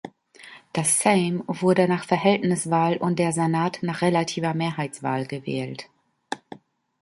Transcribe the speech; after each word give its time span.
Das 0.73 0.99
Sejm 0.99 1.43
wurde 1.45 1.87
nach 1.87 2.05
Verhältniswahl 2.05 2.97
und 2.97 3.19
der 3.19 3.33
Senat 3.33 3.83
nach 3.83 4.01
relativer 4.01 4.55
Mehrheitswahl 4.55 5.27
gewählt. 5.27 5.91